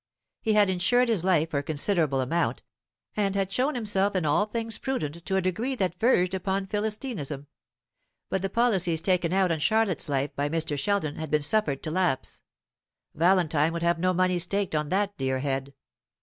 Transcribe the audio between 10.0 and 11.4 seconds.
life by Mr. Sheldon had